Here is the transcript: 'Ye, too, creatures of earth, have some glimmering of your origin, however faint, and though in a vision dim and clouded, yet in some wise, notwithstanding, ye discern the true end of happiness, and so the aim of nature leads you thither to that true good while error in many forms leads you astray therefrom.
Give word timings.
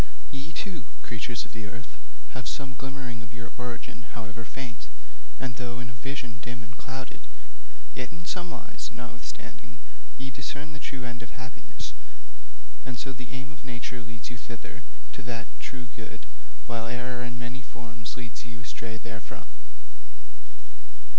'Ye, 0.31 0.51
too, 0.51 0.83
creatures 1.03 1.45
of 1.45 1.53
earth, 1.55 1.93
have 2.33 2.47
some 2.49 2.73
glimmering 2.73 3.21
of 3.21 3.35
your 3.37 3.51
origin, 3.59 4.01
however 4.17 4.43
faint, 4.43 4.87
and 5.39 5.57
though 5.61 5.77
in 5.79 5.91
a 5.91 5.93
vision 6.01 6.39
dim 6.41 6.63
and 6.63 6.75
clouded, 6.75 7.21
yet 7.93 8.11
in 8.11 8.25
some 8.25 8.49
wise, 8.49 8.89
notwithstanding, 8.91 9.77
ye 10.17 10.31
discern 10.33 10.73
the 10.73 10.79
true 10.81 11.05
end 11.05 11.21
of 11.21 11.29
happiness, 11.37 11.93
and 12.83 12.97
so 12.97 13.13
the 13.13 13.29
aim 13.31 13.51
of 13.53 13.61
nature 13.63 14.01
leads 14.01 14.31
you 14.33 14.39
thither 14.41 14.81
to 15.13 15.21
that 15.21 15.45
true 15.59 15.85
good 15.95 16.25
while 16.65 16.87
error 16.87 17.21
in 17.23 17.37
many 17.37 17.61
forms 17.61 18.17
leads 18.17 18.43
you 18.43 18.59
astray 18.61 18.97
therefrom. 18.97 19.45